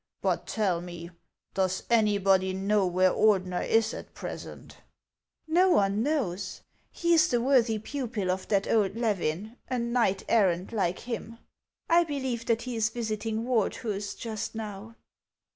"But 0.23 0.47
tell 0.47 0.81
me, 0.81 1.11
does 1.53 1.83
anybody 1.87 2.53
know 2.55 2.87
where 2.87 3.11
Ordener 3.11 3.61
is 3.63 3.93
at 3.93 4.15
present?"" 4.15 4.77
Xo 5.51 5.75
one 5.75 6.01
knows; 6.01 6.61
he 6.91 7.13
is 7.13 7.27
the 7.27 7.39
worthy 7.39 7.77
pupil 7.77 8.31
of 8.31 8.47
that 8.47 8.67
old 8.67 8.95
Levin, 8.95 9.57
a 9.69 9.77
knight 9.77 10.23
errant 10.27 10.73
like 10.73 10.97
him. 11.01 11.37
I 11.87 12.03
believe 12.03 12.47
that 12.47 12.63
he 12.63 12.75
is 12.75 12.89
visiting 12.89 13.43
Wardhus 13.45 14.15
just 14.17 14.55
now." 14.55 14.95